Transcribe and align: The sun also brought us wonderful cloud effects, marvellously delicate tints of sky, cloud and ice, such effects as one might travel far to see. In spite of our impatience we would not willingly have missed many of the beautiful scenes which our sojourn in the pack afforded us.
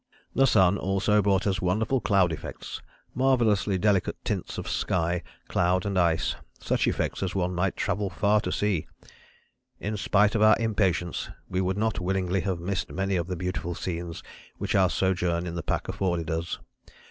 The 0.33 0.47
sun 0.47 0.79
also 0.79 1.21
brought 1.21 1.45
us 1.45 1.61
wonderful 1.61 2.01
cloud 2.01 2.31
effects, 2.33 2.81
marvellously 3.13 3.77
delicate 3.77 4.17
tints 4.25 4.57
of 4.57 4.67
sky, 4.67 5.21
cloud 5.47 5.85
and 5.85 5.95
ice, 5.95 6.33
such 6.59 6.87
effects 6.87 7.21
as 7.21 7.35
one 7.35 7.53
might 7.53 7.77
travel 7.77 8.09
far 8.09 8.41
to 8.41 8.51
see. 8.51 8.87
In 9.79 9.95
spite 9.97 10.33
of 10.33 10.41
our 10.41 10.57
impatience 10.59 11.29
we 11.47 11.61
would 11.61 11.77
not 11.77 11.99
willingly 11.99 12.41
have 12.41 12.59
missed 12.59 12.89
many 12.91 13.15
of 13.15 13.27
the 13.27 13.35
beautiful 13.35 13.75
scenes 13.75 14.23
which 14.57 14.73
our 14.73 14.89
sojourn 14.89 15.45
in 15.45 15.53
the 15.53 15.61
pack 15.61 15.87
afforded 15.87 16.31
us. 16.31 16.57